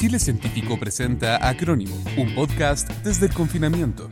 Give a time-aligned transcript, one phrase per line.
[0.00, 4.08] Chile Científico presenta Acrónimo, un podcast desde el confinamiento.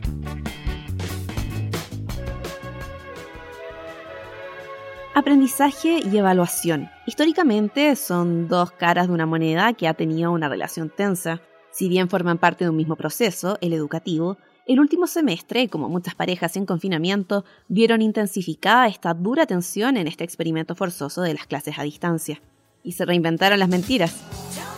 [5.15, 6.91] Aprendizaje y evaluación.
[7.07, 11.41] Históricamente son dos caras de una moneda que ha tenido una relación tensa.
[11.71, 14.37] Si bien forman parte de un mismo proceso, el educativo,
[14.67, 20.23] el último semestre, como muchas parejas en confinamiento, vieron intensificada esta dura tensión en este
[20.23, 22.43] experimento forzoso de las clases a distancia.
[22.83, 24.68] Y se reinventaron las mentiras.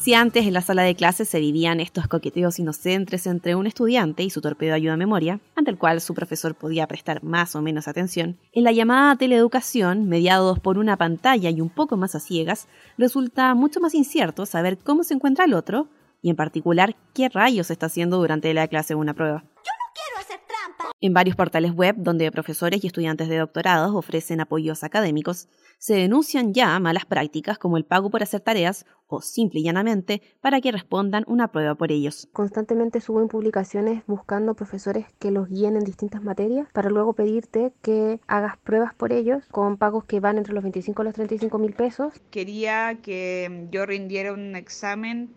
[0.00, 4.22] Si antes en la sala de clases se vivían estos coqueteos inocentes entre un estudiante
[4.22, 7.60] y su torpedo ayuda a memoria, ante el cual su profesor podía prestar más o
[7.60, 12.20] menos atención, en la llamada teleeducación, mediados por una pantalla y un poco más a
[12.20, 15.88] ciegas, resulta mucho más incierto saber cómo se encuentra el otro
[16.22, 19.44] y en particular qué rayos está haciendo durante la clase o una prueba.
[21.02, 26.52] En varios portales web donde profesores y estudiantes de doctorados ofrecen apoyos académicos, se denuncian
[26.52, 30.70] ya malas prácticas como el pago por hacer tareas o simple y llanamente para que
[30.70, 32.28] respondan una prueba por ellos.
[32.34, 38.20] Constantemente suben publicaciones buscando profesores que los guíen en distintas materias para luego pedirte que
[38.26, 41.72] hagas pruebas por ellos con pagos que van entre los 25 y los 35 mil
[41.72, 42.12] pesos.
[42.30, 45.34] Quería que yo rindiera un examen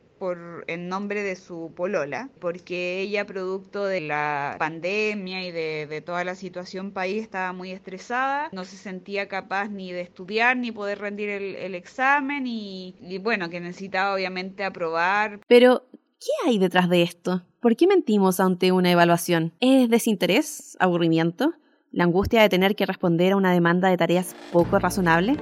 [0.67, 6.36] en nombre de su polola, porque ella, producto de la pandemia y de, toda la
[6.36, 11.30] situación país, estaba muy estresada, no se sentía capaz ni de estudiar ni poder rendir
[11.30, 15.39] el, examen y, y bueno, que necesitaba obviamente aprobar.
[15.47, 15.86] Pero,
[16.20, 17.44] ¿qué hay detrás de esto?
[17.59, 19.53] ¿Por qué mentimos ante una evaluación?
[19.59, 20.77] ¿Es desinterés?
[20.80, 21.53] ¿Aburrimiento?
[21.92, 25.38] ¿La angustia de tener que responder a una demanda de tareas poco razonable?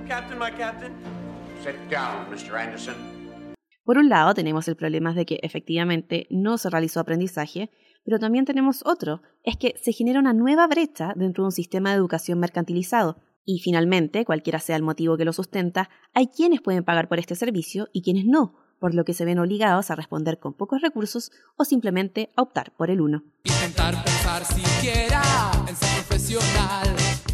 [3.83, 7.71] Por un lado, tenemos el problema de que efectivamente no se realizó aprendizaje,
[8.03, 11.89] pero también tenemos otro, es que se genera una nueva brecha dentro de un sistema
[11.89, 13.17] de educación mercantilizado.
[13.43, 17.35] Y finalmente, cualquiera sea el motivo que lo sustenta, hay quienes pueden pagar por este
[17.35, 21.31] servicio y quienes no, por lo que se ven obligados a responder con pocos recursos
[21.57, 23.23] o simplemente a optar por el uno.
[23.43, 25.21] Intentar pensar siquiera
[25.67, 27.30] en ser profesional ¿Qué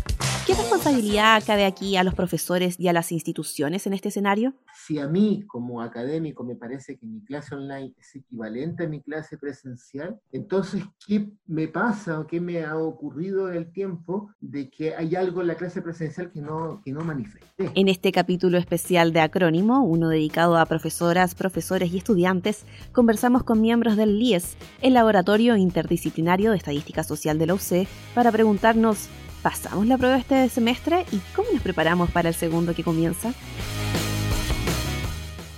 [0.57, 4.56] responsabilidad cabe aquí a los profesores y a las instituciones en este escenario?
[4.73, 9.01] Si a mí como académico me parece que mi clase online es equivalente a mi
[9.01, 14.69] clase presencial, entonces, ¿qué me pasa o qué me ha ocurrido en el tiempo de
[14.69, 17.72] que hay algo en la clase presencial que no, que no manifesté?
[17.75, 23.62] En este capítulo especial de Acrónimo, uno dedicado a profesoras, profesores y estudiantes, conversamos con
[23.62, 29.07] miembros del LIES, el Laboratorio Interdisciplinario de Estadística Social de la UC, para preguntarnos
[29.47, 33.31] ¿Pasamos la prueba este semestre y cómo nos preparamos para el segundo que comienza?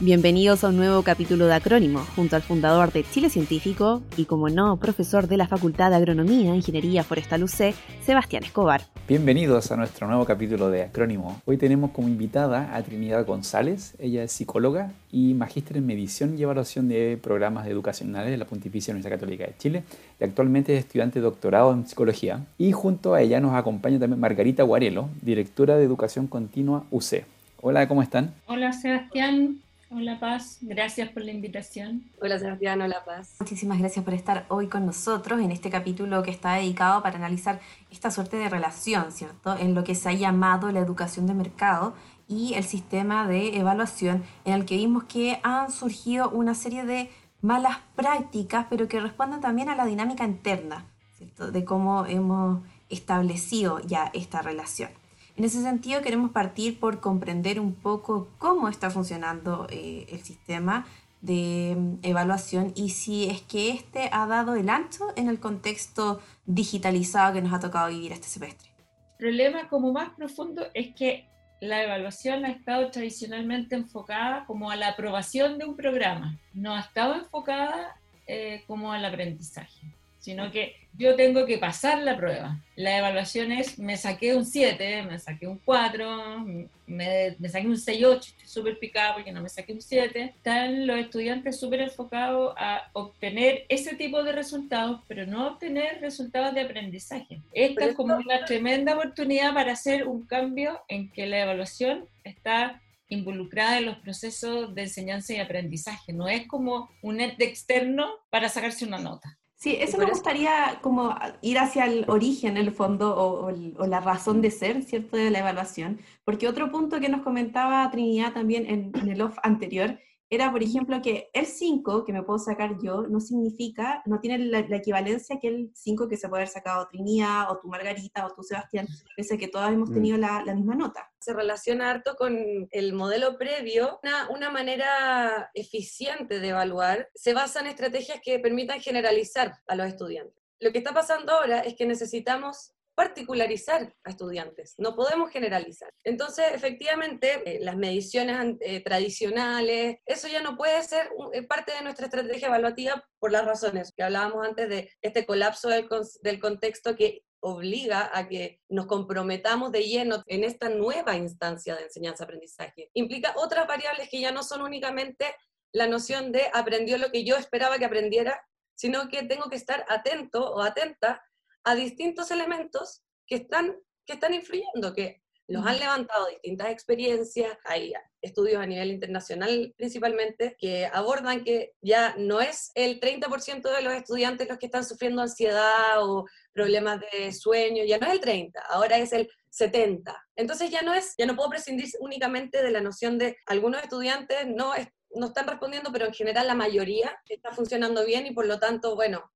[0.02, 4.48] Bienvenidos a un nuevo capítulo de Acrónimo, junto al fundador de Chile Científico y, como
[4.48, 8.82] no, profesor de la Facultad de Agronomía e Ingeniería Forestal UC, Sebastián Escobar.
[9.10, 11.42] Bienvenidos a nuestro nuevo capítulo de Acrónimo.
[11.44, 13.96] Hoy tenemos como invitada a Trinidad González.
[14.00, 18.94] Ella es psicóloga y magíster en medición y evaluación de programas educacionales de la Pontificia
[18.94, 19.84] Universidad Católica de Chile
[20.18, 22.46] y actualmente es estudiante de doctorado en psicología.
[22.58, 27.26] Y junto a ella nos acompaña también Margarita Guarelo, directora de Educación Continua UC.
[27.62, 28.34] Hola, ¿cómo están?
[28.48, 29.60] Hola, Sebastián.
[29.92, 32.12] Hola Paz, gracias por la invitación.
[32.22, 33.38] Hola Sebastián, hola Paz.
[33.40, 37.60] Muchísimas gracias por estar hoy con nosotros en este capítulo que está dedicado para analizar
[37.90, 39.58] esta suerte de relación, ¿cierto?
[39.58, 41.96] En lo que se ha llamado la educación de mercado
[42.28, 47.10] y el sistema de evaluación en el que vimos que han surgido una serie de
[47.42, 50.86] malas prácticas, pero que responden también a la dinámica interna,
[51.18, 51.52] ¿cierto?
[51.52, 54.99] De cómo hemos establecido ya esta relación.
[55.40, 60.86] En ese sentido, queremos partir por comprender un poco cómo está funcionando eh, el sistema
[61.22, 66.20] de mm, evaluación y si es que este ha dado el ancho en el contexto
[66.46, 68.70] digitalizado que nos ha tocado vivir este semestre.
[69.12, 71.30] El problema como más profundo es que
[71.62, 76.82] la evaluación ha estado tradicionalmente enfocada como a la aprobación de un programa, no ha
[76.82, 77.96] estado enfocada
[78.28, 82.60] eh, como al aprendizaje sino que yo tengo que pasar la prueba.
[82.76, 86.46] La evaluación es, me saqué un 7, me saqué un 4,
[86.88, 90.22] me, me saqué un 6, 8, estoy súper picado porque no me saqué un 7.
[90.36, 96.54] Están los estudiantes súper enfocados a obtener ese tipo de resultados, pero no obtener resultados
[96.54, 97.42] de aprendizaje.
[97.54, 102.82] Esta es como una tremenda oportunidad para hacer un cambio en que la evaluación está
[103.08, 106.14] involucrada en los procesos de enseñanza y aprendizaje.
[106.14, 109.39] No es como un ente externo para sacarse una nota.
[109.60, 113.52] Sí, eso me gustaría como ir hacia el origen, en el fondo, o,
[113.88, 116.00] la razón de ser, ¿cierto?, de la evaluación.
[116.24, 120.00] Porque otro punto que nos comentaba Trinidad también en, el off anterior
[120.32, 124.46] era, por ejemplo, que el 5 que me puedo sacar yo no significa, no tiene
[124.46, 128.34] la, equivalencia que el 5 que se puede haber sacado Trinidad o tu Margarita o
[128.34, 129.94] tu Sebastián, pese a que todas hemos mm.
[129.94, 131.12] tenido la, la, misma nota.
[131.20, 134.00] Se relaciona harto con el modelo previo.
[134.04, 139.88] Una, una manera eficiente de evaluar se basa en estrategias que permitan generalizar a los
[139.88, 140.36] estudiantes.
[140.60, 145.90] Lo que está pasando ahora es que necesitamos particularizar a estudiantes, no podemos generalizar.
[146.04, 151.82] Entonces, efectivamente, eh, las mediciones eh, tradicionales, eso ya no puede ser eh, parte de
[151.82, 155.88] nuestra estrategia evaluativa por las razones que hablábamos antes de este colapso del,
[156.24, 161.84] del contexto que obliga a que nos comprometamos de lleno en esta nueva instancia de
[161.84, 162.90] enseñanza-aprendizaje.
[162.96, 165.34] Implica otras variables que ya no son únicamente
[165.72, 169.86] la noción de aprendió lo que yo esperaba que aprendiera, sino que tengo que estar
[169.88, 171.24] atento o atenta
[171.70, 177.94] a distintos elementos que están, que están influyendo, que los han levantado distintas experiencias, hay
[178.22, 183.94] estudios a nivel internacional principalmente, que abordan que ya no es el 30% de los
[183.94, 188.62] estudiantes los que están sufriendo ansiedad o problemas de sueño, ya no es el 30,
[188.68, 190.16] ahora es el 70.
[190.36, 194.48] Entonces ya no es, ya no puedo prescindir únicamente de la noción de algunos estudiantes
[194.48, 194.74] no,
[195.12, 198.96] no están respondiendo, pero en general la mayoría está funcionando bien y por lo tanto,
[198.96, 199.32] bueno,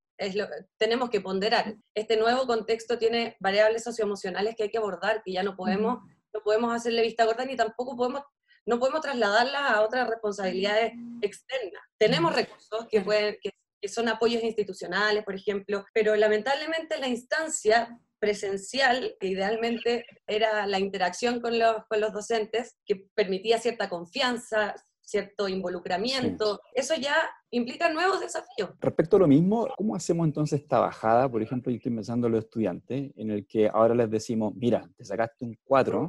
[0.78, 1.74] tenemos que ponderar.
[1.94, 5.98] Este nuevo contexto tiene variables socioemocionales que hay que abordar, que ya no podemos,
[6.32, 8.22] no podemos hacerle vista gorda ni tampoco podemos,
[8.66, 11.82] no podemos trasladarlas a otras responsabilidades externas.
[11.98, 13.50] Tenemos recursos que, pueden, que,
[13.88, 21.42] son apoyos institucionales, por ejemplo, pero lamentablemente la instancia presencial, que idealmente era la interacción
[21.42, 27.14] con los, con los docentes, que permitía cierta confianza, cierto involucramiento, eso ya
[27.50, 28.70] implica nuevos desafíos.
[28.80, 31.30] Respecto a lo mismo, ¿cómo hacemos entonces esta bajada?
[31.30, 34.88] Por ejemplo, yo estoy pensando en los estudiantes, en el que ahora les decimos, mira,
[34.96, 36.08] te sacaste un 4,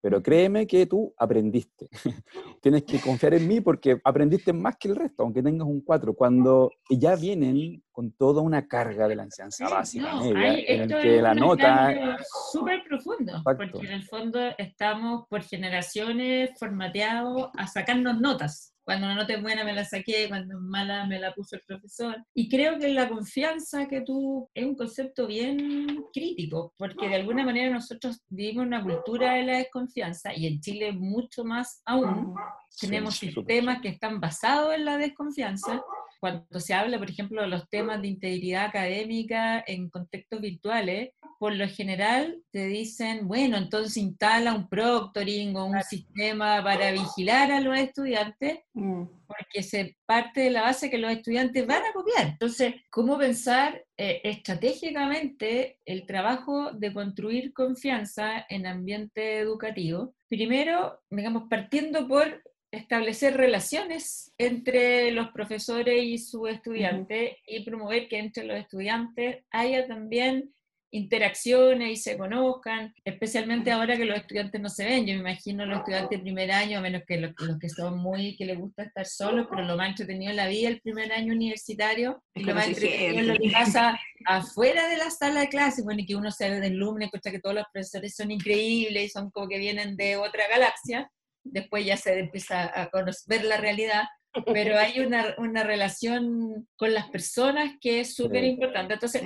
[0.00, 1.88] pero créeme que tú aprendiste.
[2.62, 6.14] Tienes que confiar en mí porque aprendiste más que el resto, aunque tengas un 4.
[6.14, 11.22] Cuando ya vienen con toda una carga de la enseñanza básica, media, en el que
[11.22, 12.18] la nota...
[12.52, 18.75] Súper profundo, porque en el fondo estamos por generaciones formateados a sacarnos notas.
[18.86, 21.62] Cuando una nota es buena me la saqué, cuando es mala me la puso el
[21.66, 22.24] profesor.
[22.32, 27.44] Y creo que la confianza que tú es un concepto bien crítico, porque de alguna
[27.44, 32.36] manera nosotros vivimos una cultura de la desconfianza y en Chile mucho más aún.
[32.80, 35.82] Tenemos sistemas que están basados en la desconfianza
[36.20, 41.54] cuando se habla, por ejemplo, de los temas de integridad académica en contextos virtuales, por
[41.54, 47.60] lo general te dicen, bueno, entonces instala un proctoring o un sistema para vigilar a
[47.60, 49.04] los estudiantes, mm.
[49.26, 52.26] porque se parte de la base que los estudiantes van a copiar.
[52.26, 60.14] Entonces, ¿cómo pensar eh, estratégicamente el trabajo de construir confianza en ambiente educativo?
[60.28, 68.18] Primero, digamos, partiendo por establecer relaciones entre los profesores y su estudiante y promover que
[68.18, 70.52] entre los estudiantes haya también
[70.96, 75.06] interacciones y se conozcan, especialmente ahora que los estudiantes no se ven.
[75.06, 78.36] Yo me imagino los estudiantes de primer año, a menos que los, que son muy,
[78.36, 81.34] que les gusta estar solos, pero lo más entretenido en la vida el primer año
[81.34, 85.82] universitario, y lo más entretenido es lo que pasa afuera de la sala de clase,
[85.82, 89.30] bueno, y que uno se deslumbre, escucha que todos los profesores son increíbles y son
[89.30, 91.10] como que vienen de otra galaxia,
[91.44, 94.04] después ya se empieza a conocer la realidad,
[94.52, 98.94] pero hay una, una relación con las personas que es súper importante.
[98.94, 99.22] Entonces,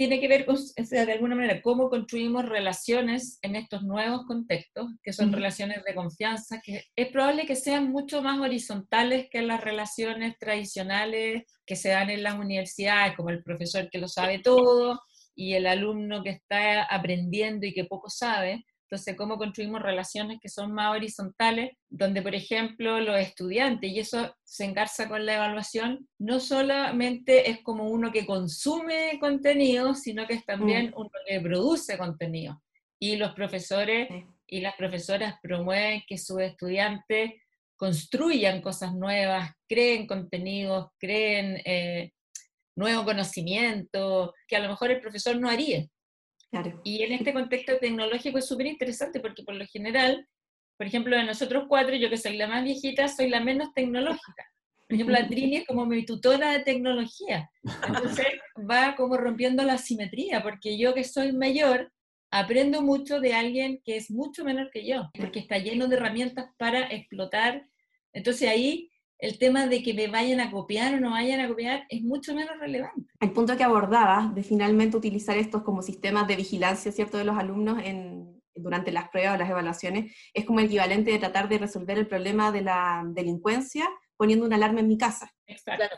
[0.00, 5.12] tiene que ver con, de alguna manera, cómo construimos relaciones en estos nuevos contextos, que
[5.12, 10.38] son relaciones de confianza, que es probable que sean mucho más horizontales que las relaciones
[10.38, 15.02] tradicionales que se dan en las universidades, como el profesor que lo sabe todo
[15.34, 20.48] y el alumno que está aprendiendo y que poco sabe, entonces, cómo construimos relaciones que
[20.48, 26.08] son más horizontales, donde, por ejemplo, los estudiantes, y eso se engarza con la evaluación,
[26.18, 30.94] no solamente es como uno que consume contenido, sino que es también mm.
[30.96, 32.60] uno que produce contenido.
[32.98, 34.08] Y los profesores
[34.48, 37.34] y las profesoras promueven que sus estudiantes
[37.76, 42.10] construyan cosas nuevas, creen contenidos, creen eh,
[42.74, 45.86] nuevo conocimiento, que a lo mejor el profesor no haría.
[46.82, 50.26] Y en este contexto tecnológico es súper interesante porque por lo general,
[50.76, 54.46] por ejemplo, de nosotros cuatro, yo que soy la más viejita, soy la menos tecnológica.
[54.88, 57.48] Por ejemplo, la Trini es como mi tutora de tecnología.
[57.86, 58.26] Entonces
[58.68, 61.92] va como rompiendo la simetría, porque yo que soy mayor,
[62.32, 66.46] aprendo mucho de alguien que es mucho menor que yo, porque está lleno de herramientas
[66.58, 67.64] para explotar.
[68.12, 68.89] Entonces ahí
[69.20, 72.34] el tema de que me vayan a copiar o no vayan a copiar es mucho
[72.34, 73.12] menos relevante.
[73.20, 77.36] El punto que abordaba de finalmente utilizar estos como sistemas de vigilancia, ¿cierto?, de los
[77.36, 81.58] alumnos en, durante las pruebas o las evaluaciones, es como el equivalente de tratar de
[81.58, 85.32] resolver el problema de la delincuencia poniendo una alarma en mi casa.
[85.46, 85.96] Exacto.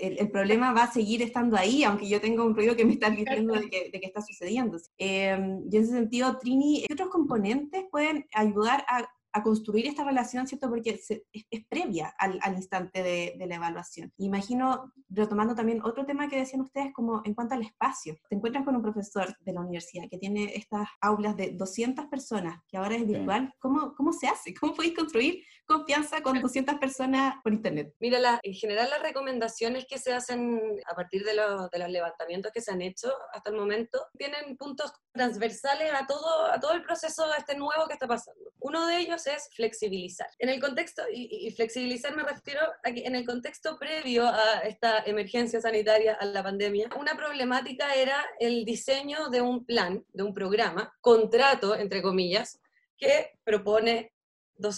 [0.00, 2.94] el, el, problema va a seguir estando ahí, aunque yo tenga un ruido que me
[2.94, 4.78] está diciendo de que, de que está sucediendo.
[4.96, 5.38] Eh,
[5.70, 9.06] y en ese sentido, Trini, ¿qué otros componentes pueden ayudar a
[9.38, 10.68] a construir esta relación, ¿cierto?
[10.68, 14.12] Porque es, previa al, al instante de, de, la evaluación.
[14.18, 18.16] Imagino, retomando también otro tema que decían ustedes, como en cuanto al espacio.
[18.28, 22.60] Te encuentras con un profesor de la universidad que tiene estas aulas de 200 personas,
[22.68, 23.52] que ahora es virtual.
[23.58, 24.54] ¿Cómo, ¿Cómo se hace?
[24.60, 27.94] ¿Cómo podéis construir confianza con 200 personas por Internet?
[28.00, 32.50] Mira, la, en general las recomendaciones que se hacen a partir de, de los levantamientos
[32.52, 36.82] que se han hecho hasta el momento tienen puntos transversales a todo, a todo el
[36.82, 38.52] proceso este nuevo que está pasando.
[38.60, 40.28] Uno de ellos es flexibilizar.
[40.38, 45.02] En el contexto, y, flexibilizar me refiero a que en el contexto previo a esta
[45.04, 50.32] emergencia sanitaria, a la pandemia, una problemática era el diseño de un plan, de un
[50.32, 52.60] programa, contrato, entre comillas,
[52.96, 54.12] que propone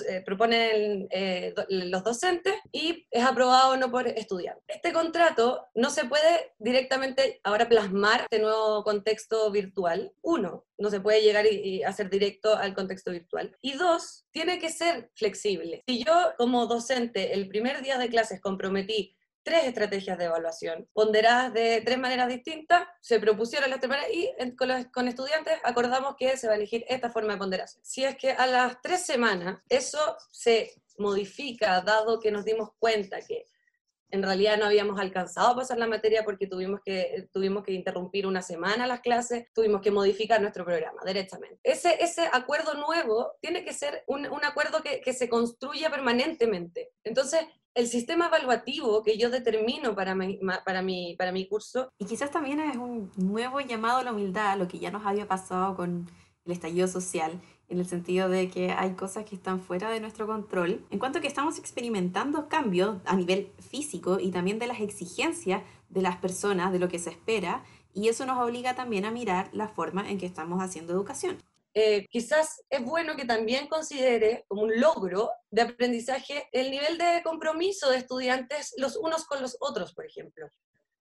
[0.09, 4.65] eh, proponen eh, los docentes y es aprobado o no por estudiantes.
[4.69, 10.13] Este contrato no se puede directamente ahora plasmar este nuevo contexto virtual.
[10.23, 13.57] Uno, no se puede llegar y, hacer directo al contexto virtual.
[13.61, 15.83] Y dos, tiene que ser flexible.
[15.87, 21.53] Si yo como docente el primer día de clases comprometí tres estrategias de evaluación, ponderadas
[21.53, 24.57] de tres maneras distintas, se propusieron las tres maneras y
[24.93, 27.85] con, estudiantes acordamos que se va a elegir esta forma de ponderación.
[27.85, 33.21] Si es que a las tres semanas eso se modifica, dado que nos dimos cuenta
[33.23, 33.47] que
[34.11, 38.27] en realidad no habíamos alcanzado a pasar la materia porque tuvimos que, tuvimos que interrumpir
[38.27, 41.61] una semana las clases, tuvimos que modificar nuestro programa derechamente.
[41.63, 46.91] Ese, ese acuerdo nuevo tiene que ser un, un acuerdo que, que, se construya permanentemente.
[47.05, 47.43] Entonces,
[47.75, 51.93] el sistema evaluativo que yo determino para mi, para, mi, para mi curso.
[51.99, 55.29] Y quizás también es un nuevo llamado a la humildad, lo que ya nos había
[55.29, 56.11] pasado con
[56.45, 60.27] el estallido social, en el sentido de que hay cosas que están fuera de nuestro
[60.27, 65.63] control, en cuanto que estamos experimentando cambios a nivel físico y también de las exigencias
[65.89, 67.63] de las personas, de lo que se espera,
[67.95, 71.39] y eso nos obliga también a mirar la forma en que estamos haciendo educación.
[71.73, 77.23] Eh, quizás es bueno que también considere como un logro de aprendizaje el nivel de
[77.23, 80.49] compromiso de estudiantes los unos con los otros, por ejemplo.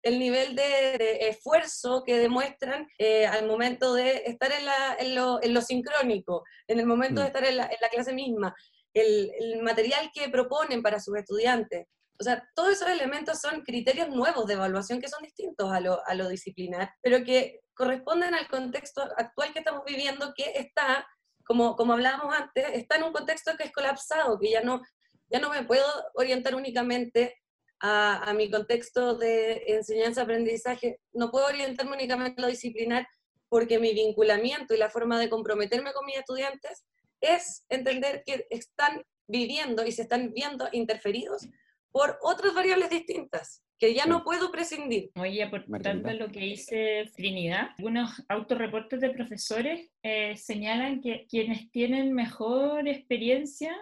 [0.01, 4.51] El nivel de, esfuerzo que demuestran eh, al momento de estar
[4.99, 7.27] en, lo, sincrónico, en el momento de mm.
[7.27, 8.55] estar en la, clase misma,
[8.93, 11.87] el, material que proponen para sus estudiantes.
[12.17, 16.05] O sea, todos esos elementos son criterios nuevos de evaluación que son distintos a lo,
[16.05, 21.07] a lo disciplinar, pero que corresponden al contexto actual que estamos viviendo, que está,
[21.45, 24.81] como, como hablábamos antes, está en un contexto que es colapsado, que ya no,
[25.29, 27.37] ya no me puedo orientar únicamente
[27.79, 33.07] a, a mi contexto de enseñanza-aprendizaje, no puedo orientarme únicamente a lo disciplinar,
[33.47, 36.83] porque mi vinculamiento y la forma de comprometerme con mis estudiantes
[37.21, 41.47] es entender que están viviendo y se están viendo interferidos
[41.91, 45.09] por otras variables distintas que ya no puedo prescindir.
[45.15, 51.71] Oye, por tanto, lo que dice Trinidad, algunos autorreportes de profesores eh, señalan que quienes
[51.71, 53.75] tienen mejor experiencia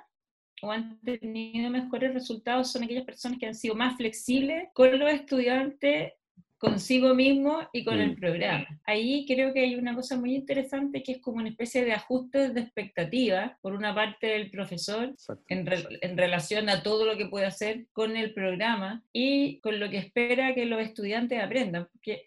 [0.61, 5.11] o han tenido mejores resultados son aquellas personas que han sido más flexibles con los
[5.11, 6.13] estudiantes
[6.57, 8.19] consigo mismo y con el mm.
[8.19, 8.67] programa.
[8.85, 12.49] Ahí creo que hay una cosa muy interesante que es como una especie de ajuste
[12.49, 15.15] de expectativas por una parte del profesor
[15.47, 15.69] en,
[16.01, 19.97] en, relación a todo lo que puede hacer con el programa y con lo que
[19.97, 21.87] espera que los estudiantes aprendan.
[21.91, 22.25] Porque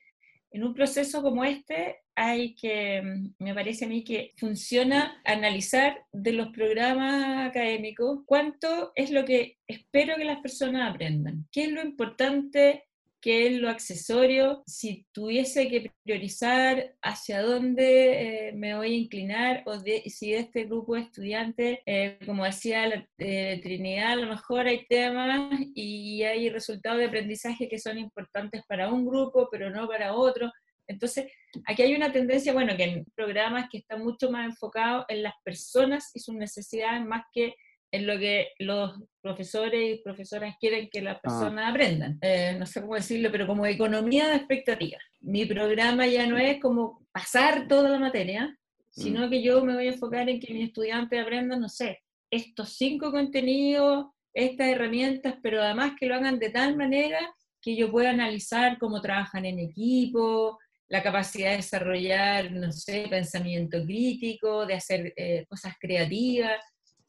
[0.53, 6.05] en un proceso como este hay que, mm, me parece a mí que funciona analizar
[6.13, 11.73] de los programas académicos cuánto es lo que espero que las personas aprendan, qué es
[11.73, 12.85] lo importante
[13.21, 19.63] qué es lo accesorio, si tuviese que priorizar hacia dónde eh, me voy a inclinar
[19.67, 24.29] o si de este grupo de estudiantes, eh, como decía la eh, Trinidad, a lo
[24.29, 29.71] mejor hay temas y hay resultados de aprendizaje que son importantes para un grupo, pero
[29.71, 30.51] no para otro.
[30.87, 31.31] Entonces,
[31.67, 35.35] aquí hay una tendencia, bueno, que en programas que están mucho más enfocados en las
[35.45, 37.55] personas y sus necesidades más que
[37.93, 41.21] en lo que los profesores y profesoras quieren que las ah.
[41.23, 42.19] personas aprendan.
[42.23, 45.03] Eh, no sé cómo decirlo, pero como economía de expectativas.
[45.21, 48.57] Mi programa ya no es como pasar toda la materia,
[48.91, 49.31] sino mm.
[49.31, 51.99] que yo me voy a enfocar en que mis estudiantes aprendan, no sé,
[52.31, 57.19] estos cinco contenidos, estas herramientas, pero además que lo hagan de tal manera
[57.61, 63.85] que yo pueda analizar cómo trabajan en equipo, la capacidad de desarrollar, no sé, pensamiento
[63.85, 66.59] crítico, de hacer eh, cosas creativas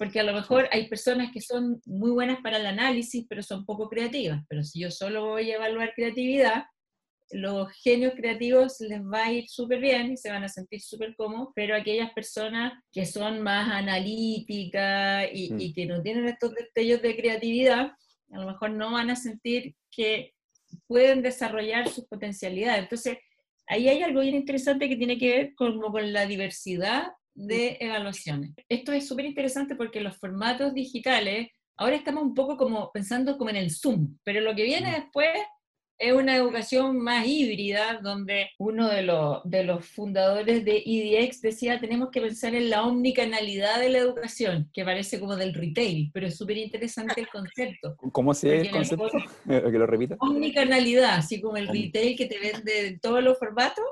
[0.01, 3.67] porque a lo mejor hay personas que son muy buenas para el análisis, pero son
[3.67, 4.43] poco creativas.
[4.49, 6.63] Pero si yo solo voy a evaluar creatividad,
[7.29, 11.15] los genios creativos les va a ir súper bien y se van a sentir súper
[11.15, 15.59] cómodos, pero aquellas personas que son más analíticas y, mm.
[15.59, 17.91] y, que no tienen estos destellos de creatividad,
[18.31, 20.33] a lo mejor no van a sentir que
[20.87, 22.81] pueden desarrollar sus potencialidades.
[22.81, 23.19] Entonces,
[23.67, 28.51] ahí hay algo bien interesante que tiene que ver con, con la diversidad de evaluaciones.
[28.69, 33.49] Esto es súper interesante porque los formatos digitales, ahora estamos un poco como pensando como
[33.49, 35.29] en el Zoom, pero lo que viene después
[36.01, 41.79] es una educación más híbrida, donde uno de los, de los fundadores de EDX decía,
[41.79, 46.25] tenemos que pensar en la omnicanalidad de la educación, que parece como del retail, pero
[46.25, 47.95] es súper interesante el concepto.
[48.11, 49.11] ¿Cómo se el concepto?
[49.47, 50.15] que lo repita.
[50.19, 53.85] Omnicanalidad, así como el retail que te vende todos los formatos,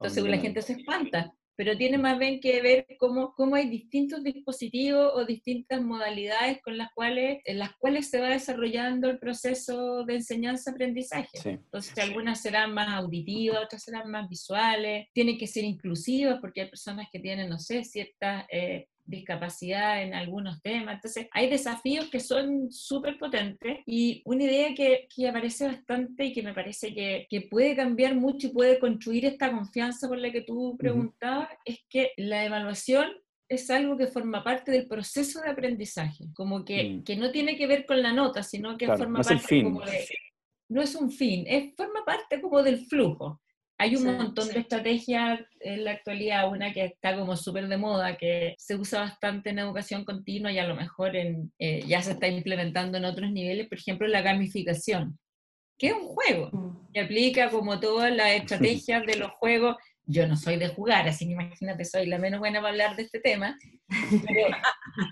[0.00, 4.24] entonces la gente se espanta pero tiene más bien que ver cómo, cómo hay distintos
[4.24, 10.06] dispositivos o distintas modalidades con las cuales, en las cuales se va desarrollando el proceso
[10.06, 11.28] de enseñanza-aprendizaje.
[11.44, 16.70] Entonces, algunas serán más auditivas, otras serán más visuales, tienen que ser inclusivas porque hay
[16.70, 18.46] personas que tienen, no sé, ciertas...
[18.50, 20.94] Eh, discapacidad en algunos temas.
[20.94, 26.32] Entonces, hay desafíos que son súper potentes y una idea que, que, aparece bastante y
[26.32, 30.30] que me parece que, que, puede cambiar mucho y puede construir esta confianza por la
[30.30, 33.10] que tú preguntabas, es que la evaluación
[33.50, 37.04] es algo que forma parte del proceso de aprendizaje, como que, mm.
[37.04, 40.06] que no tiene que ver con la nota, sino que forma no parte como de...
[40.68, 43.40] No es un fin, es, forma parte como del flujo.
[43.82, 48.18] Hay un montón de estrategias en la actualidad, una que está como súper de moda,
[48.18, 52.10] que se usa bastante en educación continua y a lo mejor en, eh, ya se
[52.12, 55.18] está implementando en otros niveles, por ejemplo, la gamificación,
[55.78, 56.92] que es un juego, Mm.
[56.92, 59.76] que aplica como todas las estrategias de los juegos.
[60.04, 63.04] Yo no soy de jugar, así que imagínate, soy la menos buena para hablar de
[63.04, 63.56] este tema,
[64.26, 64.48] pero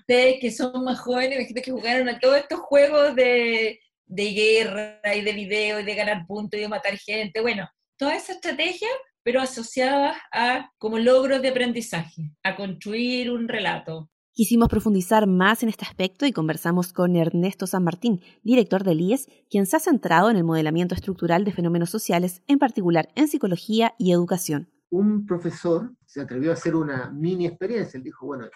[0.01, 5.15] ustedes que son más jóvenes, imagínate que jugaron a todos estos juegos de, de guerra
[5.17, 7.67] y de video y de ganar puntos y de matar gente, bueno,
[7.99, 8.89] toda esa estrategia,
[9.23, 14.09] pero asociadas a como logros de aprendizaje, a construir un relato.
[14.33, 19.27] Quisimos profundizar más en este aspecto y conversamos con Ernesto San Martín, director del IES,
[19.51, 23.95] quien se ha centrado en el modelamiento estructural de fenómenos sociales, en particular en psicología
[23.99, 24.71] y educación.
[24.91, 27.99] Un profesor se atrevió a hacer una mini experiencia.
[27.99, 28.47] Él dijo, bueno,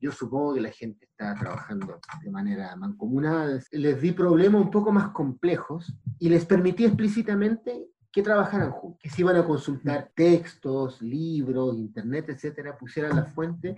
[0.00, 3.60] yo supongo que la gente está trabajando de manera mancomunada.
[3.72, 9.08] Les di problemas un poco más complejos y les permití explícitamente que trabajaran juntos, que
[9.08, 13.74] se iban a consultar textos, libros, internet, etcétera, pusieran la fuente,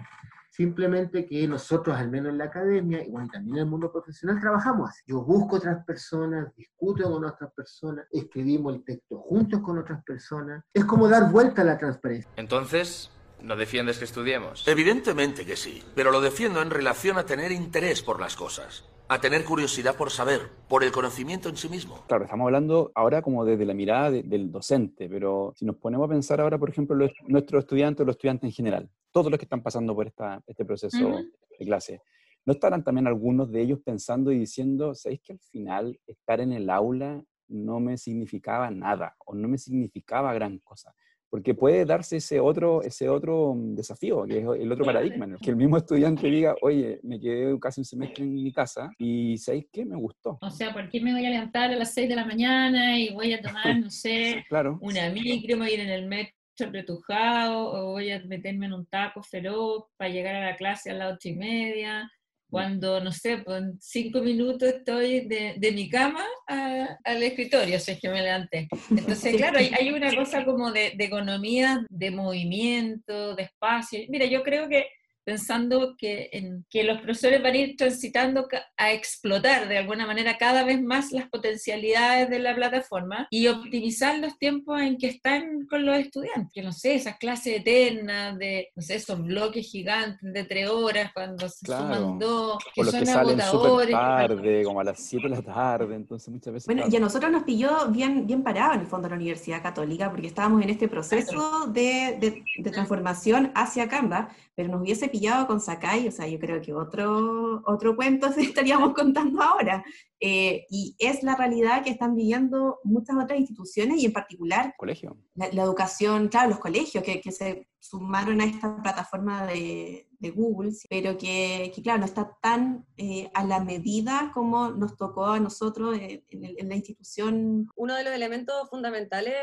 [0.51, 4.41] simplemente que nosotros, al menos en la academia, y bueno, también en el mundo profesional,
[4.41, 5.03] trabajamos así.
[5.07, 10.65] Yo busco otras personas, discuto con otras personas, escribimos el texto juntos con otras personas.
[10.73, 12.31] Es como dar vuelta a la transparencia.
[12.37, 14.67] Entonces, ¿no defiendes que estudiemos?
[14.67, 19.21] Evidentemente que sí, pero lo defiendo en relación a tener interés por las cosas a
[19.21, 22.05] tener curiosidad por saber, por el conocimiento en sí mismo.
[22.07, 26.07] Claro, estamos hablando ahora como desde la mirada de, del docente, pero si nos ponemos
[26.07, 29.45] a pensar ahora, por ejemplo, los, nuestros estudiantes, los estudiantes en general, todos los que
[29.45, 31.31] están pasando por esta, este proceso uh -huh.
[31.59, 32.01] de clase,
[32.47, 36.53] ¿no estarán también algunos de ellos pensando y diciendo, ¿sabéis que al final estar en
[36.53, 40.95] el aula no me significaba nada o no me significaba gran cosa?
[41.35, 45.37] Porque puede darse ese otro, ese otro desafío, que es el otro paradigma, ¿no?
[45.39, 49.37] que el mismo estudiante diga, oye, me quedé casi un semestre en mi casa y
[49.39, 49.85] ¿sabéis qué?
[49.85, 50.39] Me gustó.
[50.41, 53.13] O sea, ¿por qué me voy a levantar a las 6 de la mañana y
[53.13, 54.79] voy a tomar, no sé, claro.
[54.81, 58.75] una micro, me voy a ir en el metro apretujado o voy a meterme en
[58.75, 62.09] un taco feroz para llegar a la clase a las ocho y media?
[62.55, 67.81] Cuando, no sé, pues en cinco minutos estoy de, de mi cama a, al escritorio,
[67.81, 68.69] si es que me levanté.
[68.91, 73.99] Entonces, claro, hay, hay una cosa como de, de, economía, de movimiento, de espacio.
[74.09, 74.87] Mira, yo creo que
[75.25, 80.37] pensando que, en, que los profesores van a ir transitando a explotar de alguna manera
[80.39, 85.67] cada vez más las potencialidades de la plataforma y optimizar los tiempos en que están
[85.69, 86.53] con los estudiantes.
[86.53, 91.11] Que no sé, esas clases eternas de, no sé, esos bloques gigantes de tres horas
[91.15, 91.95] cuando se claro.
[91.95, 93.91] suman dos, que o los son que salen agotadores.
[93.91, 96.67] tarde, como a las 7 de la tarde, entonces muchas veces...
[96.67, 99.63] Bueno, y a nosotros nos pilló bien, bien parado en el fondo de la Universidad
[99.63, 105.09] Católica, porque estábamos en este proceso de, de, de transformación hacia Canva, pero nos hubiese
[105.15, 109.85] pillado con Sakai, o sea, yo creo que otro, otro cuento estaríamos contando ahora.
[110.19, 115.17] Eh, y es la realidad que están viviendo muchas otras instituciones y en particular Colegio.
[115.37, 120.31] la, la educación, claro, los colegios que, que, se sumaron a esta plataforma de, de
[120.31, 125.27] Google, pero que, que, claro, no está tan eh, a la medida como nos tocó
[125.27, 127.69] a nosotros en, en, en la institución.
[127.77, 129.35] Uno de los elementos fundamentales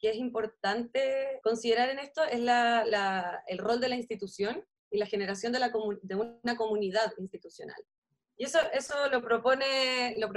[0.00, 4.98] que es importante considerar en esto es la, la, el rol de la institución y
[4.98, 7.82] la generación de, una comunidad institucional.
[8.36, 8.94] Y eso, eso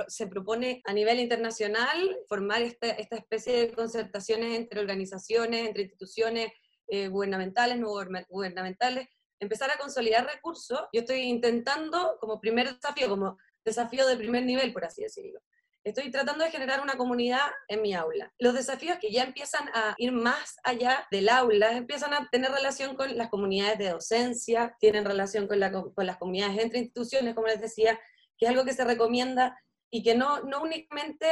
[0.07, 6.51] se propone a nivel internacional, formar esta, esta especie de concertaciones entre organizaciones, entre instituciones
[6.87, 7.89] eh, gubernamentales, no
[8.27, 9.07] gubernamentales,
[9.39, 10.81] empezar a consolidar recursos.
[10.91, 15.39] Yo estoy intentando, como primer desafío, como desafío de primer nivel, por así decirlo.
[15.83, 18.31] Estoy tratando de generar una comunidad en mi aula.
[18.37, 22.95] Los desafíos que ya empiezan a ir más allá del aula, empiezan a tener relación
[22.95, 27.99] con las comunidades de docencia, tienen relación con, las comunidades entre instituciones, como les decía,
[28.37, 31.27] que es algo que se recomienda y que no, no únicamente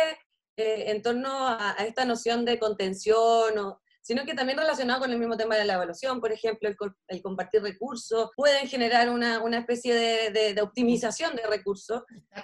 [0.58, 5.12] eh, en torno a, a, esta noción de contención o sino que también relacionado con
[5.12, 6.68] el mismo tema de la evaluación, por ejemplo,
[7.08, 12.02] el, compartir recursos, pueden generar una, una especie de, de, optimización de recursos,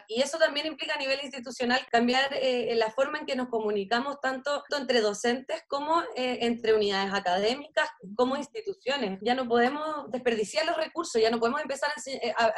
[0.08, 4.21] y eso también implica a nivel institucional cambiar eh, la forma en que nos comunicamos
[4.21, 9.17] tanto, entre docentes como eh, entre unidades académicas, como instituciones.
[9.23, 12.10] Ya no podemos desperdiciar los recursos, ya no podemos empezar a,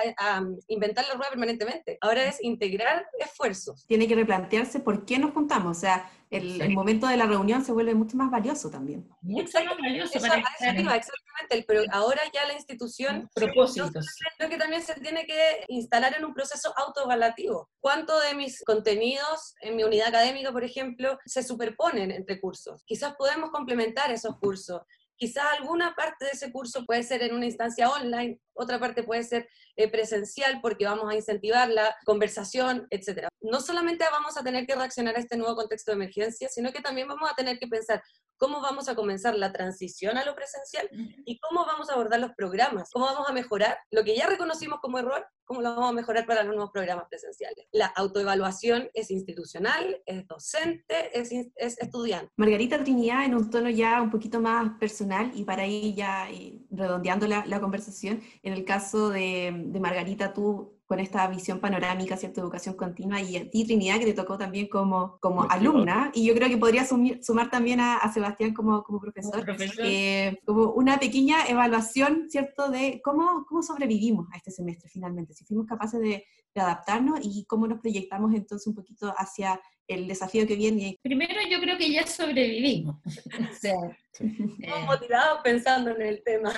[0.03, 1.97] eh, a, inventar la rueda permanentemente.
[2.01, 3.85] Ahora es integrar esfuerzos.
[3.87, 7.71] Tiene que replantearse por qué nos juntamos, o sea, el, momento de la reunión se
[7.71, 9.07] vuelve mucho más valioso también.
[9.21, 10.19] Mucho más valioso.
[10.19, 13.29] para exactamente, pero ahora ya la institución...
[13.33, 14.05] Propósitos.
[14.37, 17.69] Creo que también se tiene que instalar en un proceso autoevaluativo.
[17.79, 22.83] ¿Cuánto de mis contenidos en mi unidad académica, por ejemplo, se superponen entre cursos?
[22.85, 24.81] Quizás podemos complementar esos cursos.
[25.17, 29.23] Quizás alguna parte de ese curso puede ser en una instancia online, otra parte puede
[29.23, 33.27] ser eh, presencial porque vamos a incentivar la conversación, etc.
[33.41, 36.81] No solamente vamos a tener que reaccionar a este nuevo contexto de emergencia, sino que
[36.81, 38.01] también vamos a tener que pensar
[38.37, 40.89] cómo vamos a comenzar la transición a lo presencial
[41.25, 44.79] y cómo vamos a abordar los programas, cómo vamos a mejorar lo que ya reconocimos
[44.79, 47.65] como error, cómo lo vamos a mejorar para los nuevos programas presenciales.
[47.71, 52.31] La autoevaluación es institucional, es docente, es, es estudiante.
[52.35, 56.61] Margarita Trinidad, en un tono ya un poquito más personal y para ir ya eh,
[56.69, 62.15] redondeando la, la, conversación, en el caso de, de Margarita, tú con esta visión panorámica,
[62.15, 62.39] ¿cierto?
[62.39, 66.33] Educación continua, y a ti, Trinidad, que te tocó también como, como alumna, y yo
[66.33, 69.45] creo que podría sumar también a, Sebastián como, como profesor,
[69.79, 75.43] eh, como una pequeña evaluación, ¿cierto?, de cómo, cómo sobrevivimos a este semestre finalmente, si
[75.43, 76.23] fuimos capaces de,
[76.55, 80.97] de adaptarnos y cómo nos proyectamos entonces un poquito hacia el desafío que viene.
[81.01, 82.95] Primero yo creo que ya sobrevivimos.
[83.51, 83.75] o sea,
[84.19, 86.53] eh, motivados pensando en el tema.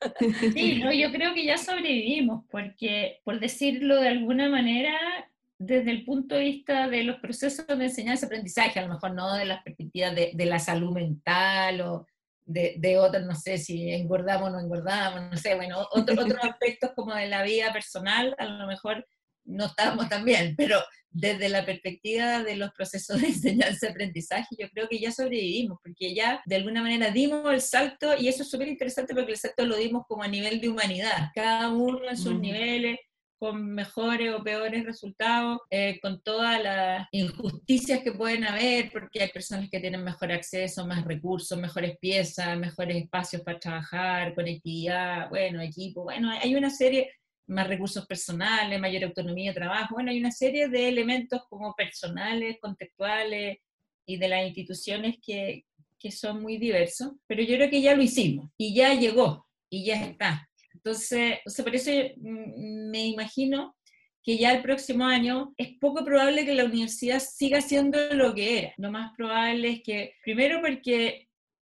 [0.54, 4.96] Sí, no, yo creo que ya sobrevivimos, porque por decirlo de alguna manera,
[5.58, 9.44] desde el punto de vista de los procesos de enseñanza-aprendizaje, a lo mejor no de
[9.44, 12.06] las perspectivas de, de la salud mental o
[12.44, 16.38] de, de otros, no sé si engordamos o no engordamos, no sé, bueno, otros otros
[16.42, 19.06] aspectos como de la vida personal, a lo mejor
[19.48, 20.80] no estábamos tan bien, pero
[21.10, 26.42] desde la perspectiva de los procesos de enseñanza-aprendizaje, yo creo que ya sobrevivimos, porque ya
[26.46, 29.76] de alguna manera dimos el salto, y eso es súper interesante porque el salto lo
[29.76, 32.98] dimos como a nivel de humanidad, cada uno en sus niveles,
[33.38, 39.28] con mejores o peores resultados, eh, con todas las injusticias que pueden haber, porque hay
[39.28, 45.62] personas que tienen mejor acceso, más recursos, mejores piezas, mejores espacios para trabajar, conectividad, bueno,
[45.62, 47.12] equipo, bueno, hay una serie,
[47.48, 49.94] más recursos personales, mayor autonomía de trabajo.
[49.94, 53.58] Bueno, hay una serie de elementos como personales, contextuales
[54.06, 55.64] y de las instituciones que,
[55.98, 59.84] que son muy diversos, pero yo creo que ya lo hicimos y ya llegó y
[59.84, 60.48] ya está.
[60.74, 63.76] Entonces, o sea, por eso mm, me imagino
[64.22, 68.58] que ya el próximo año es poco probable que la universidad siga siendo lo que
[68.58, 68.74] era.
[68.76, 71.28] Lo más probable es que, primero porque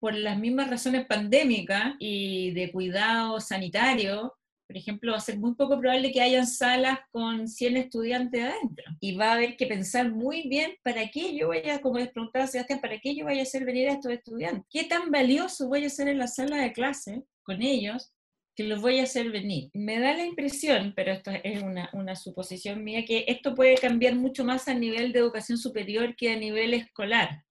[0.01, 4.38] por las mismas razones pandémicas y de cuidado sanitario,
[4.69, 8.85] por ejemplo, va a ser muy poco probable que hayan salas con 100 estudiantes adentro.
[9.01, 12.47] Y va a haber que pensar muy bien para qué yo vaya, como les preguntaba
[12.47, 14.67] Sebastián, para qué yo vaya a hacer venir a estos estudiantes.
[14.69, 18.13] ¿Qué tan valioso voy a hacer en la sala de clase con ellos
[18.55, 19.71] que los voy a hacer venir?
[19.73, 24.17] Me da la impresión, pero esto es una, una suposición mía, que esto puede cambiar
[24.17, 27.43] mucho más a nivel de educación superior que a nivel escolar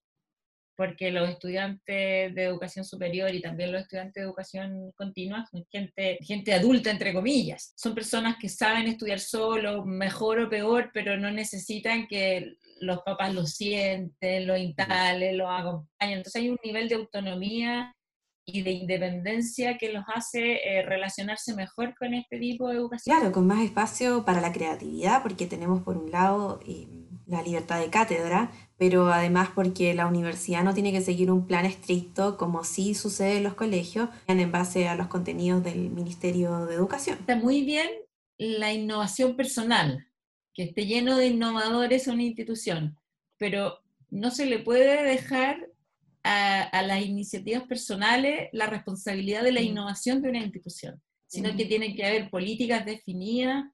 [0.78, 6.18] porque los estudiantes de educación superior y también los estudiantes de educación continua son gente,
[6.22, 7.72] gente adulta, entre comillas.
[7.76, 13.34] Son personas que saben estudiar solo, mejor o peor, pero no necesitan que los papás
[13.34, 16.18] lo sienten, lo instalen, lo acompañen.
[16.18, 17.92] Entonces hay un nivel de autonomía
[18.46, 23.18] y de independencia que los hace eh, relacionarse mejor con este tipo de educación.
[23.18, 26.86] Claro, con más espacio para la creatividad, porque tenemos por un lado eh,
[27.28, 31.66] la libertad de cátedra, pero además porque la universidad no tiene que seguir un plan
[31.66, 36.74] estricto como sí sucede en los colegios, en base a los contenidos del Ministerio de
[36.74, 37.18] Educación.
[37.20, 37.88] Está muy bien
[38.38, 40.06] la innovación personal,
[40.54, 42.96] que esté lleno de innovadores una institución,
[43.36, 45.68] pero no se le puede dejar
[46.22, 51.94] a, las iniciativas personales la responsabilidad de la innovación de una institución, sino que tiene
[51.94, 53.64] que haber políticas definidas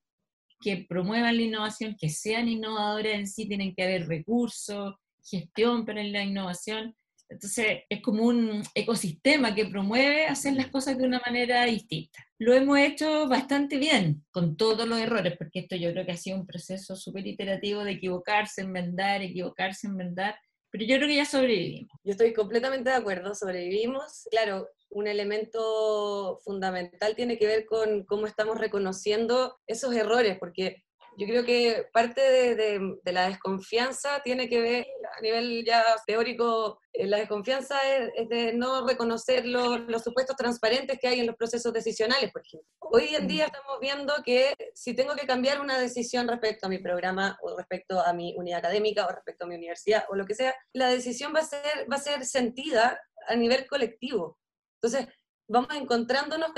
[0.64, 6.02] que promuevan la innovación, que sean innovadoras en sí, tienen que haber recursos, gestión para
[6.02, 6.96] la innovación,
[7.28, 12.24] Entonces, es como un ecosistema que promueve hacer las cosas de una manera distinta.
[12.38, 16.16] Lo hemos hecho bastante bien, con todos los errores, porque esto yo creo que ha
[16.16, 20.36] sido un proceso súper iterativo de equivocarse, enmendar, equivocarse, enmendar,
[20.70, 21.92] pero yo creo que ya sobrevivimos.
[22.04, 24.26] Yo estoy completamente de acuerdo, sobrevivimos.
[24.30, 30.84] Claro, un elemento fundamental tiene que ver con cómo estamos reconociendo esos errores, porque
[31.16, 37.06] yo creo que parte de, la desconfianza tiene que ver, a nivel ya teórico, eh,
[37.06, 42.32] la desconfianza es, de no reconocer los, supuestos transparentes que hay en los procesos decisionales,
[42.32, 42.68] por ejemplo.
[42.80, 46.78] Hoy en día estamos viendo que si tengo que cambiar una decisión respecto a mi
[46.78, 50.34] programa o respecto a mi unidad académica o respecto a mi universidad o lo que
[50.34, 54.38] sea, la decisión va a ser, va a ser sentida a nivel colectivo.
[54.84, 55.08] Entonces,
[55.48, 56.50] vamos encontrándonos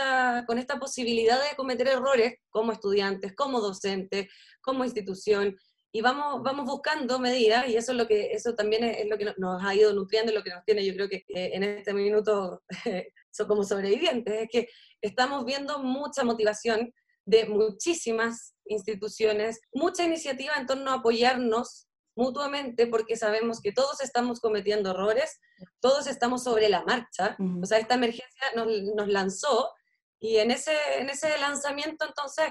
[0.49, 4.27] con esta posibilidad de cometer errores como estudiantes, como docentes,
[4.61, 5.57] como institución,
[5.93, 9.33] y vamos, vamos buscando medidas, y eso es lo que, eso también es, lo que
[9.37, 12.65] nos ha ido nutriendo, lo que nos tiene, yo creo que eh, en este minuto
[13.31, 14.69] son como sobrevivientes, es que
[15.01, 16.93] estamos viendo mucha motivación
[17.25, 21.86] de muchísimas instituciones, mucha iniciativa en torno a apoyarnos
[22.17, 25.39] mutuamente porque sabemos que todos estamos cometiendo errores,
[25.81, 29.71] todos estamos sobre la marcha, o sea, esta emergencia nos, nos, lanzó
[30.19, 32.47] y en ese, en ese lanzamiento entonces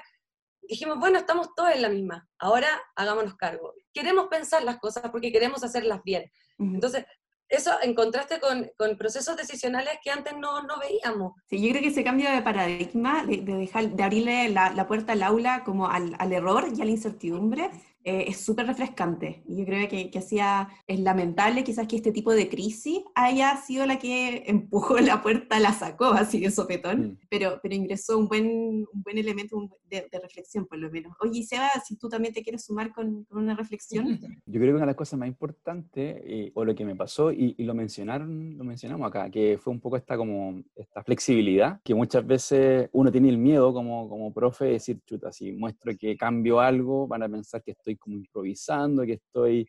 [0.61, 3.73] dijimos, bueno, estamos todos en la misma, ahora hagámonos cargo.
[3.93, 6.31] Queremos pensar las cosas porque queremos hacerlas bien.
[6.57, 7.05] Entonces,
[7.49, 11.33] eso en contraste con, con, procesos decisionales que antes no, no, veíamos.
[11.47, 15.13] Sí, yo creo que ese cambio de paradigma, de, dejar, de abrirle la, la, puerta
[15.13, 17.69] al aula como al, al, error y a la incertidumbre,
[18.05, 19.41] eh, es súper refrescante.
[19.47, 23.57] Y yo creo que, que hacía, es lamentable quizás que este tipo de crisis haya
[23.57, 27.17] sido la que empujó la puerta, la sacó así de sopetón, mm.
[27.29, 29.57] pero, pero ingresó un buen, un buen elemento
[29.89, 31.15] de, reflexión por lo menos.
[31.19, 34.05] Oye, Seba, si tú también te quieres sumar con, con una reflexión.
[34.45, 37.31] Yo creo que una de las cosas más importantes, eh, o lo que me pasó,
[37.31, 41.81] y, y, lo mencionaron, lo mencionamos acá, que fue un poco esta como, esta flexibilidad,
[41.83, 45.91] que muchas veces uno tiene el miedo como, como profe de decir, chuta, si muestro
[45.97, 49.67] que cambio algo, van a pensar que estoy como improvisando, que estoy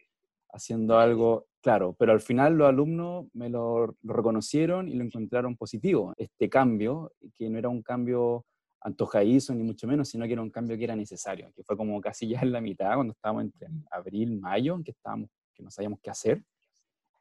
[0.51, 6.15] haciendo algo, claro, pero al final los alumnos me lo, reconocieron y lo encontraron positivo,
[6.17, 8.45] este cambio, que no era un cambio
[8.81, 12.01] antojadizo ni mucho menos, sino que era un cambio que era necesario, que fue como
[12.01, 15.99] casi ya en la mitad, cuando estábamos entre abril, mayo, que, estábamos, que no sabíamos
[16.03, 16.43] qué hacer,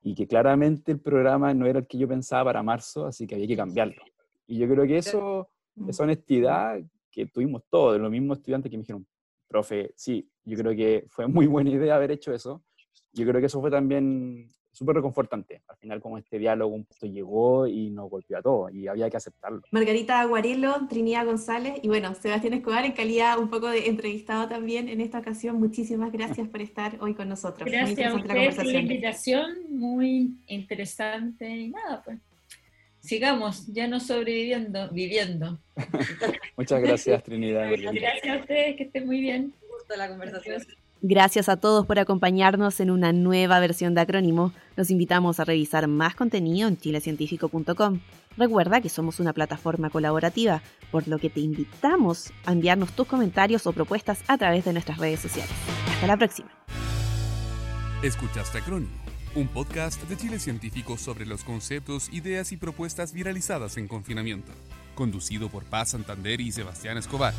[0.02, 3.36] y que claramente el programa no era el que yo pensaba para marzo, así que
[3.36, 4.04] había que cambiarlo.
[4.46, 5.50] Y yo creo que eso,
[5.88, 9.08] esa honestidad que tuvimos todos, los mismos estudiantes que me dijeron,
[9.56, 12.64] profe, sí, yo creo que fue muy buena idea haber hecho eso.
[13.14, 15.62] Yo creo que eso fue también súper reconfortante.
[15.70, 19.10] Al final, como este diálogo un poco llegó y nos golpeó a todos y había
[19.10, 19.62] que aceptarlo.
[19.72, 24.90] Margarita Aguarelo, Trinidad González y bueno, Sebastián Escobar en calidad un poco de entrevistado también
[24.90, 25.58] en esta ocasión.
[25.58, 27.72] Muchísimas gracias por estar hoy con nosotros.
[27.72, 32.20] Gracias a ustedes por la invitación, muy interesante y nada, pues
[33.06, 35.60] sigamos, ya no sobreviviendo, viviendo.
[36.58, 37.70] Muchas gracias, Trinidad.
[37.72, 39.54] Gracias a ustedes, que estén muy bien.
[39.72, 40.64] Gusto la conversación.
[41.02, 44.54] Gracias a todos por acompañarnos en una nueva versión de Acrónimo.
[44.76, 48.00] Los invitamos a revisar más contenido en chilecientífico.com.
[48.38, 53.68] Recuerda que somos una plataforma colaborativa, por lo que te invitamos a enviarnos tus comentarios
[53.68, 55.54] o propuestas a través de nuestras redes sociales.
[55.90, 56.50] Hasta la próxima.
[58.02, 59.05] Escuchaste Acrónimo
[59.36, 64.54] un podcast de Chile Científico sobre los conceptos, ideas y propuestas viralizadas en confinamiento,
[64.96, 67.34] conducido por Paz Santander y Sebastián Escobar.